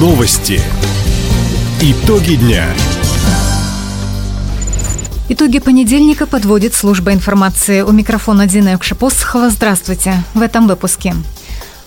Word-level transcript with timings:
Новости. 0.00 0.62
Итоги 1.82 2.36
дня. 2.36 2.64
Итоги 5.28 5.58
понедельника 5.58 6.26
подводит 6.26 6.72
служба 6.72 7.12
информации. 7.12 7.82
У 7.82 7.92
микрофона 7.92 8.46
Дина 8.46 8.70
Юкшипосхова. 8.70 9.50
Здравствуйте. 9.50 10.24
В 10.32 10.40
этом 10.40 10.68
выпуске. 10.68 11.14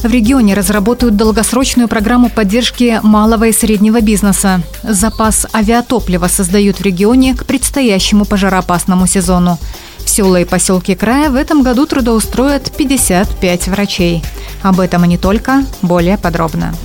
В 0.04 0.06
регионе 0.06 0.54
разработают 0.54 1.16
долгосрочную 1.16 1.88
программу 1.88 2.30
поддержки 2.30 3.00
малого 3.02 3.46
и 3.46 3.52
среднего 3.52 4.00
бизнеса. 4.00 4.62
Запас 4.84 5.48
авиатоплива 5.52 6.28
создают 6.28 6.78
в 6.78 6.84
регионе 6.84 7.34
к 7.34 7.46
предстоящему 7.46 8.26
пожароопасному 8.26 9.08
сезону. 9.08 9.58
В 10.06 10.10
села 10.10 10.40
и 10.40 10.46
поселки 10.46 10.94
края 10.94 11.32
в 11.32 11.36
этом 11.36 11.64
году 11.64 11.88
трудоустроят 11.88 12.72
55 12.78 13.70
врачей. 13.70 14.24
Об 14.62 14.80
этом 14.80 15.04
и 15.04 15.08
не 15.08 15.18
только, 15.18 15.66
более 15.82 16.20
подробно. 16.20 16.76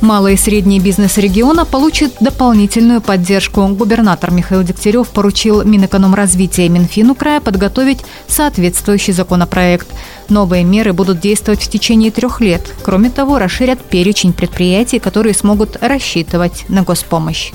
Малый 0.00 0.34
и 0.34 0.36
средний 0.36 0.78
бизнес 0.78 1.18
региона 1.18 1.64
получит 1.64 2.14
дополнительную 2.20 3.00
поддержку. 3.00 3.66
Губернатор 3.66 4.30
Михаил 4.30 4.62
Дегтярев 4.62 5.08
поручил 5.08 5.64
Минэкономразвития 5.64 6.66
и 6.66 6.68
Минфину 6.68 7.16
края 7.16 7.40
подготовить 7.40 8.04
соответствующий 8.28 9.12
законопроект. 9.12 9.88
Новые 10.28 10.62
меры 10.62 10.92
будут 10.92 11.18
действовать 11.18 11.62
в 11.62 11.68
течение 11.68 12.12
трех 12.12 12.40
лет. 12.40 12.72
Кроме 12.84 13.10
того, 13.10 13.40
расширят 13.40 13.84
перечень 13.84 14.32
предприятий, 14.32 15.00
которые 15.00 15.34
смогут 15.34 15.76
рассчитывать 15.80 16.64
на 16.68 16.82
госпомощь. 16.82 17.50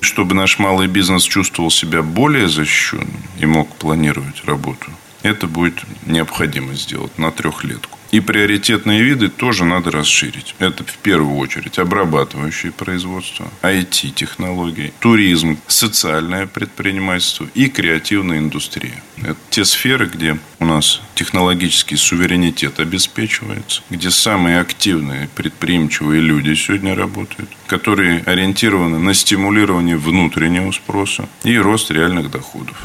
Чтобы 0.00 0.34
наш 0.34 0.58
малый 0.58 0.88
бизнес 0.88 1.22
чувствовал 1.22 1.70
себя 1.70 2.02
более 2.02 2.48
защищенным 2.48 3.22
и 3.38 3.46
мог 3.46 3.68
планировать 3.68 4.44
работу, 4.44 4.90
это 5.22 5.46
будет 5.46 5.74
необходимо 6.06 6.74
сделать 6.74 7.16
на 7.18 7.30
трехлетку. 7.30 7.98
И 8.14 8.20
приоритетные 8.20 9.02
виды 9.02 9.28
тоже 9.28 9.64
надо 9.64 9.90
расширить. 9.90 10.54
Это 10.60 10.84
в 10.84 10.98
первую 10.98 11.36
очередь 11.36 11.80
обрабатывающее 11.80 12.70
производство, 12.70 13.50
IT-технологии, 13.60 14.92
туризм, 15.00 15.58
социальное 15.66 16.46
предпринимательство 16.46 17.48
и 17.56 17.68
креативная 17.68 18.38
индустрия. 18.38 19.02
Это 19.16 19.36
те 19.50 19.64
сферы, 19.64 20.06
где 20.06 20.38
у 20.60 20.64
нас 20.64 21.00
технологический 21.16 21.96
суверенитет 21.96 22.78
обеспечивается, 22.78 23.82
где 23.90 24.12
самые 24.12 24.60
активные 24.60 25.28
предприимчивые 25.34 26.20
люди 26.20 26.54
сегодня 26.54 26.94
работают, 26.94 27.50
которые 27.66 28.22
ориентированы 28.26 29.00
на 29.00 29.12
стимулирование 29.12 29.96
внутреннего 29.96 30.70
спроса 30.70 31.28
и 31.42 31.58
рост 31.58 31.90
реальных 31.90 32.30
доходов. 32.30 32.80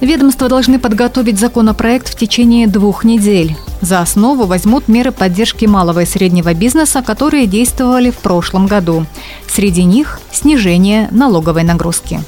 Ведомства 0.00 0.48
должны 0.48 0.78
подготовить 0.78 1.40
законопроект 1.40 2.08
в 2.08 2.16
течение 2.16 2.68
двух 2.68 3.04
недель. 3.04 3.56
За 3.80 4.00
основу 4.00 4.44
возьмут 4.44 4.86
меры 4.86 5.10
поддержки 5.10 5.66
малого 5.66 6.00
и 6.02 6.06
среднего 6.06 6.54
бизнеса, 6.54 7.02
которые 7.02 7.46
действовали 7.46 8.10
в 8.10 8.18
прошлом 8.18 8.66
году. 8.66 9.06
Среди 9.48 9.84
них– 9.84 10.20
снижение 10.32 11.08
налоговой 11.10 11.64
нагрузки. 11.64 12.20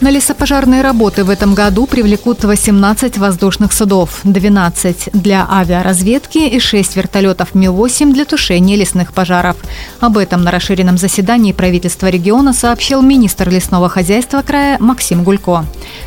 На 0.00 0.10
лесопожарные 0.10 0.80
работы 0.80 1.24
в 1.24 1.30
этом 1.30 1.54
году 1.54 1.84
привлекут 1.86 2.44
18 2.44 3.18
воздушных 3.18 3.72
судов, 3.72 4.20
12 4.22 5.10
для 5.12 5.44
авиаразведки 5.50 6.38
и 6.38 6.60
6 6.60 6.94
вертолетов 6.94 7.56
Ми-8 7.56 8.12
для 8.12 8.24
тушения 8.24 8.76
лесных 8.76 9.12
пожаров. 9.12 9.56
Об 9.98 10.16
этом 10.16 10.44
на 10.44 10.52
расширенном 10.52 10.98
заседании 10.98 11.50
правительства 11.50 12.06
региона 12.06 12.52
сообщил 12.52 13.02
министр 13.02 13.48
лесного 13.48 13.88
хозяйства 13.88 14.42
края 14.42 14.76
Максим 14.78 15.24
Гулько. 15.24 15.64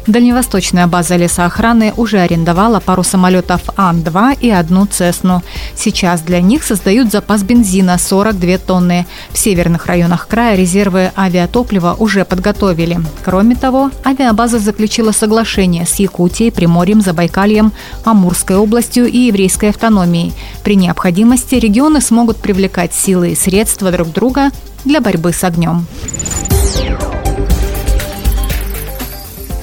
Дальневосточная 0.07 0.87
база 0.87 1.17
лесоохраны 1.17 1.93
уже 1.97 2.19
арендовала 2.19 2.79
пару 2.79 3.03
самолетов 3.03 3.61
Ан-2 3.75 4.37
и 4.39 4.49
одну 4.51 4.85
Цесну. 4.85 5.43
Сейчас 5.75 6.21
для 6.21 6.39
них 6.39 6.63
создают 6.63 7.11
запас 7.11 7.43
бензина 7.43 7.97
42 7.97 8.57
тонны. 8.59 9.05
В 9.31 9.37
северных 9.37 9.85
районах 9.87 10.29
края 10.29 10.55
резервы 10.55 11.11
авиатоплива 11.17 11.97
уже 11.99 12.23
подготовили. 12.23 12.97
Кроме 13.25 13.55
того, 13.55 13.80
авиабаза 14.05 14.59
заключила 14.59 15.11
соглашение 15.11 15.85
с 15.85 15.95
Якутией, 15.95 16.51
Приморьем, 16.51 17.01
Забайкальем, 17.01 17.71
Амурской 18.03 18.57
областью 18.57 19.05
и 19.07 19.17
еврейской 19.17 19.69
автономией. 19.69 20.33
При 20.63 20.75
необходимости 20.75 21.55
регионы 21.55 22.01
смогут 22.01 22.37
привлекать 22.37 22.93
силы 22.93 23.31
и 23.31 23.35
средства 23.35 23.91
друг 23.91 24.11
друга 24.11 24.51
для 24.85 25.01
борьбы 25.01 25.31
с 25.31 25.43
огнем. 25.43 25.85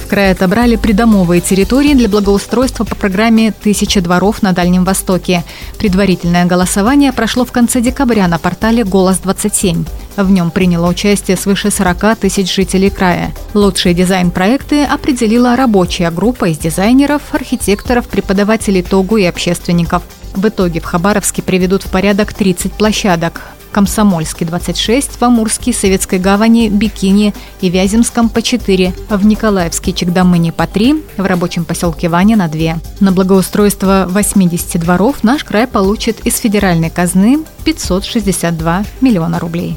В 0.02 0.10
крае 0.10 0.32
отобрали 0.32 0.76
придомовые 0.76 1.42
территории 1.42 1.92
для 1.92 2.08
благоустройства 2.08 2.84
по 2.84 2.94
программе 2.94 3.52
«Тысяча 3.52 4.00
дворов 4.00 4.40
на 4.42 4.52
Дальнем 4.52 4.84
Востоке». 4.84 5.44
Предварительное 5.78 6.46
голосование 6.46 7.12
прошло 7.12 7.44
в 7.44 7.52
конце 7.52 7.82
декабря 7.82 8.26
на 8.26 8.38
портале 8.38 8.84
«Голос-27». 8.84 9.86
В 10.18 10.32
нем 10.32 10.50
приняло 10.50 10.88
участие 10.88 11.36
свыше 11.36 11.70
40 11.70 12.16
тысяч 12.16 12.52
жителей 12.52 12.90
края. 12.90 13.32
Лучшие 13.54 13.94
дизайн-проекты 13.94 14.82
определила 14.82 15.54
рабочая 15.54 16.10
группа 16.10 16.46
из 16.46 16.58
дизайнеров, 16.58 17.22
архитекторов, 17.30 18.08
преподавателей 18.08 18.82
ТОГУ 18.82 19.18
и 19.18 19.24
общественников. 19.24 20.02
В 20.34 20.48
итоге 20.48 20.80
в 20.80 20.84
Хабаровске 20.84 21.40
приведут 21.40 21.84
в 21.84 21.90
порядок 21.92 22.34
30 22.34 22.72
площадок. 22.72 23.42
Комсомольске 23.72 24.44
26, 24.44 25.20
в 25.20 25.22
Амурске, 25.22 25.72
Советской 25.72 26.18
гавани, 26.18 26.68
Бикини 26.68 27.34
и 27.60 27.68
Вяземском 27.68 28.28
по 28.28 28.42
4, 28.42 28.92
в 29.10 29.26
Николаевске, 29.26 29.92
Чегдамыне 29.92 30.52
по 30.52 30.66
3, 30.66 31.04
в 31.16 31.24
рабочем 31.24 31.64
поселке 31.64 32.08
Ваня 32.08 32.36
на 32.36 32.48
2. 32.48 32.78
На 33.00 33.12
благоустройство 33.12 34.06
80 34.08 34.80
дворов 34.80 35.22
наш 35.22 35.44
край 35.44 35.66
получит 35.66 36.26
из 36.26 36.36
федеральной 36.38 36.90
казны 36.90 37.40
562 37.64 38.84
миллиона 39.00 39.38
рублей. 39.38 39.76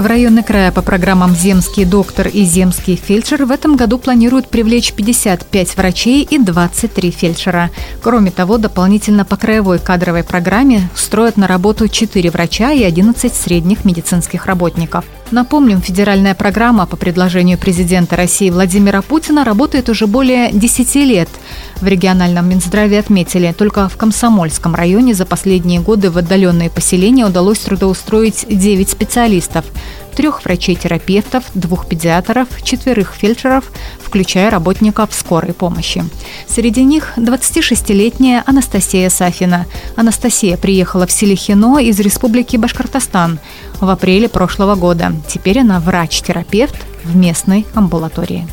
В 0.00 0.06
районы 0.06 0.42
края 0.42 0.72
по 0.72 0.80
программам 0.80 1.34
«Земский 1.34 1.84
доктор» 1.84 2.26
и 2.26 2.42
«Земский 2.44 2.96
фельдшер» 2.96 3.44
в 3.44 3.50
этом 3.50 3.76
году 3.76 3.98
планируют 3.98 4.48
привлечь 4.48 4.94
55 4.94 5.76
врачей 5.76 6.22
и 6.22 6.38
23 6.38 7.10
фельдшера. 7.10 7.70
Кроме 8.02 8.30
того, 8.30 8.56
дополнительно 8.56 9.26
по 9.26 9.36
краевой 9.36 9.78
кадровой 9.78 10.24
программе 10.24 10.88
строят 10.94 11.36
на 11.36 11.46
работу 11.46 11.86
4 11.86 12.30
врача 12.30 12.72
и 12.72 12.82
11 12.82 13.34
средних 13.34 13.84
медицинских 13.84 14.46
работников. 14.46 15.04
Напомним, 15.30 15.80
федеральная 15.80 16.34
программа 16.34 16.86
по 16.86 16.96
предложению 16.96 17.56
президента 17.56 18.16
России 18.16 18.50
Владимира 18.50 19.00
Путина 19.00 19.44
работает 19.44 19.88
уже 19.88 20.08
более 20.08 20.50
10 20.50 20.94
лет. 20.96 21.28
В 21.80 21.86
региональном 21.86 22.48
Минздраве 22.48 22.98
отметили, 22.98 23.54
только 23.56 23.88
в 23.88 23.96
Комсомольском 23.96 24.74
районе 24.74 25.14
за 25.14 25.26
последние 25.26 25.80
годы 25.80 26.10
в 26.10 26.18
отдаленные 26.18 26.68
поселения 26.68 27.26
удалось 27.26 27.60
трудоустроить 27.60 28.44
9 28.48 28.88
специалистов– 28.88 29.64
трех 30.20 30.44
врачей-терапевтов, 30.44 31.44
двух 31.54 31.88
педиатров, 31.88 32.46
четверых 32.62 33.14
фельдшеров, 33.14 33.64
включая 34.04 34.50
работников 34.50 35.14
скорой 35.14 35.54
помощи. 35.54 36.04
Среди 36.46 36.84
них 36.84 37.14
26-летняя 37.16 38.42
Анастасия 38.44 39.08
Сафина. 39.08 39.64
Анастасия 39.96 40.58
приехала 40.58 41.06
в 41.06 41.10
Селихино 41.10 41.78
из 41.78 41.98
Республики 42.00 42.58
Башкортостан 42.58 43.38
в 43.80 43.88
апреле 43.88 44.28
прошлого 44.28 44.74
года. 44.74 45.14
Теперь 45.26 45.60
она 45.60 45.80
врач-терапевт 45.80 46.76
в 47.02 47.16
местной 47.16 47.66
амбулатории. 47.74 48.46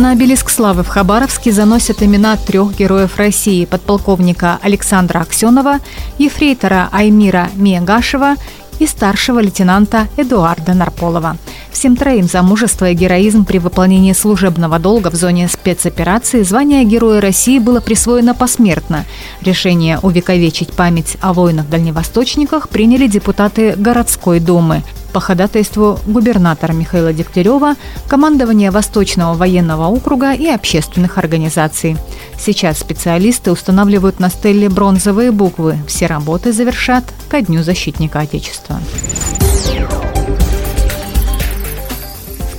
На 0.00 0.12
обелиск 0.12 0.48
славы 0.48 0.82
в 0.82 0.88
Хабаровске 0.88 1.52
заносят 1.52 2.02
имена 2.02 2.38
трех 2.38 2.74
героев 2.74 3.18
России– 3.18 3.64
подполковника 3.66 4.58
Александра 4.62 5.18
Аксенова, 5.18 5.80
ефрейтора 6.16 6.88
Аймира 6.90 7.50
Миягашева 7.54 8.36
и 8.78 8.86
старшего 8.86 9.40
лейтенанта 9.40 10.08
Эдуарда 10.16 10.72
Нарполова. 10.72 11.36
Всем 11.70 11.96
троим 11.96 12.26
за 12.26 12.40
мужество 12.40 12.88
и 12.88 12.94
героизм 12.94 13.44
при 13.44 13.58
выполнении 13.58 14.14
служебного 14.14 14.78
долга 14.78 15.10
в 15.10 15.16
зоне 15.16 15.48
спецоперации 15.48 16.44
звание 16.44 16.84
Героя 16.84 17.20
России 17.20 17.58
было 17.58 17.80
присвоено 17.80 18.34
посмертно. 18.34 19.04
Решение 19.42 19.98
увековечить 19.98 20.72
память 20.72 21.18
о 21.20 21.34
воинах-дальневосточниках 21.34 22.70
приняли 22.70 23.06
депутаты 23.06 23.74
городской 23.76 24.40
думы 24.40 24.82
по 25.10 25.20
ходатайству 25.20 25.98
губернатора 26.06 26.72
Михаила 26.72 27.12
Дегтярева, 27.12 27.74
командования 28.08 28.70
Восточного 28.70 29.34
военного 29.34 29.86
округа 29.88 30.32
и 30.32 30.46
общественных 30.46 31.18
организаций. 31.18 31.96
Сейчас 32.38 32.78
специалисты 32.78 33.52
устанавливают 33.52 34.20
на 34.20 34.30
стелле 34.30 34.68
бронзовые 34.68 35.32
буквы. 35.32 35.78
Все 35.86 36.06
работы 36.06 36.52
завершат 36.52 37.04
ко 37.28 37.40
Дню 37.40 37.62
защитника 37.62 38.20
Отечества. 38.20 38.80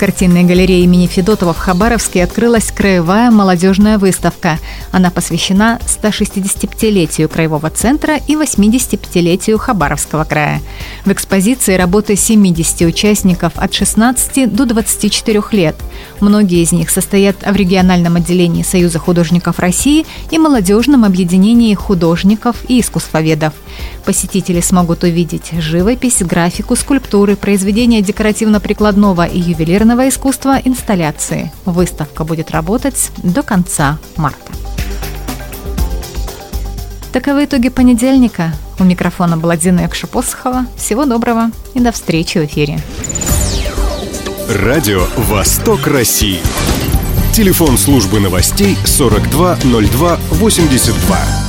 картинной 0.02 0.46
галерее 0.46 0.84
имени 0.84 1.06
Федотова 1.06 1.54
в 1.54 1.60
Хабаровске 1.60 2.24
открылась 2.24 2.72
краевая 2.72 3.30
молодежная 3.30 4.00
выставка. 4.00 4.58
Она 4.92 5.12
посвящена 5.12 5.78
165-летию 5.86 7.30
Краевого 7.30 7.70
центра 7.70 8.18
и 8.18 8.34
85-летию 8.34 9.60
Хабаровского 9.60 10.24
края. 10.24 10.60
В 11.04 11.12
экспозиции 11.12 11.76
работы 11.76 12.16
70 12.16 12.82
участников 12.82 13.54
от 13.56 13.74
16 13.74 14.54
до 14.54 14.66
24 14.68 15.42
лет. 15.52 15.76
Многие 16.20 16.62
из 16.62 16.72
них 16.72 16.92
состоят 16.92 17.38
в 17.42 17.56
региональном 17.56 18.18
отделении 18.18 18.62
Союза 18.62 19.00
художников 19.00 19.58
России 19.58 20.06
и 20.30 20.38
молодежном 20.38 21.04
объединении 21.04 21.74
художников 21.74 22.58
и 22.68 22.80
искусствоведов. 22.80 23.54
Посетители 24.06 24.62
смогут 24.62 25.04
увидеть 25.04 25.52
живопись, 25.58 26.22
графику, 26.22 26.76
скульптуры, 26.76 27.36
произведения 27.36 28.02
декоративно-прикладного 28.02 29.26
и 29.26 29.40
ювелирного 29.40 30.08
искусства, 30.08 30.60
инсталляции. 30.64 31.52
Выставка 31.66 32.24
будет 32.24 32.52
работать 32.52 33.10
до 33.24 33.42
конца 33.42 33.98
марта. 34.18 34.52
Таковы 37.12 37.46
итоги 37.46 37.70
понедельника. 37.70 38.54
У 38.80 38.84
микрофона 38.84 39.38
была 39.38 39.58
Дина 39.58 39.82
Якшапосхова. 39.82 40.66
Всего 40.78 41.06
доброго 41.06 41.52
и 41.74 41.80
до 41.80 41.92
встречи 41.92 42.40
в 42.40 42.46
эфире. 42.46 42.80
Радио 44.50 45.06
«Восток 45.18 45.88
России». 45.88 46.40
Телефон 47.34 47.78
службы 47.78 48.20
новостей 48.20 48.78
420282. 48.86 51.41